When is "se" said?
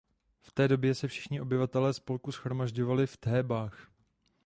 0.95-1.07